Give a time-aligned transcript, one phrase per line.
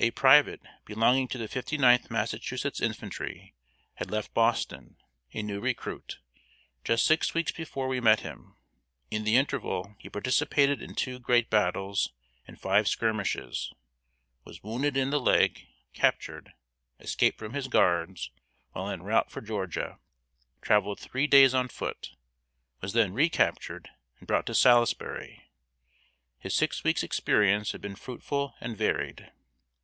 [0.00, 3.54] A private belonging to the Fifty ninth Massachusetts Infantry,
[3.94, 4.96] had left Boston,
[5.32, 6.18] a new recruit,
[6.84, 8.54] just six weeks before we met him.
[9.10, 12.12] In the interval he participated in two great battles
[12.46, 13.72] and five skirmishes,
[14.44, 16.52] was wounded in the leg, captured,
[17.00, 18.30] escaped from his guards,
[18.72, 19.98] while en route for Georgia,
[20.60, 22.10] traveled three days on foot,
[22.82, 25.48] was then re captured and brought to Salisbury.
[26.38, 29.30] His six weeks' experience had been fruitful and varied.